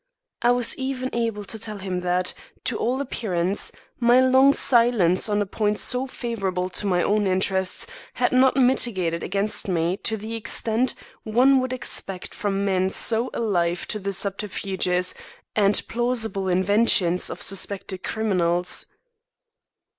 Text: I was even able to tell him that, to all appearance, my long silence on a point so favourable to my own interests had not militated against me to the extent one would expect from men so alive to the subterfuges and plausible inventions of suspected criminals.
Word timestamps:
I 0.41 0.49
was 0.49 0.75
even 0.79 1.11
able 1.13 1.43
to 1.45 1.59
tell 1.59 1.77
him 1.77 1.99
that, 1.99 2.33
to 2.63 2.75
all 2.75 3.01
appearance, 3.01 3.71
my 3.99 4.19
long 4.19 4.51
silence 4.51 5.29
on 5.29 5.43
a 5.43 5.45
point 5.45 5.77
so 5.77 6.07
favourable 6.07 6.69
to 6.69 6.87
my 6.87 7.03
own 7.03 7.27
interests 7.27 7.85
had 8.15 8.31
not 8.31 8.55
militated 8.57 9.21
against 9.21 9.67
me 9.67 9.97
to 9.97 10.17
the 10.17 10.33
extent 10.33 10.95
one 11.21 11.59
would 11.61 11.71
expect 11.71 12.33
from 12.33 12.65
men 12.65 12.89
so 12.89 13.29
alive 13.35 13.85
to 13.89 13.99
the 13.99 14.11
subterfuges 14.11 15.13
and 15.55 15.83
plausible 15.87 16.47
inventions 16.49 17.29
of 17.29 17.43
suspected 17.43 18.01
criminals. 18.03 18.87